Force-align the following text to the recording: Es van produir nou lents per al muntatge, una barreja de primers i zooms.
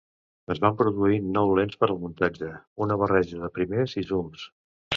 Es 0.53 0.61
van 0.61 0.77
produir 0.79 1.19
nou 1.35 1.51
lents 1.59 1.77
per 1.85 1.89
al 1.95 2.01
muntatge, 2.07 2.51
una 2.89 2.99
barreja 3.05 3.45
de 3.45 3.53
primers 3.61 3.97
i 4.05 4.07
zooms. 4.13 4.51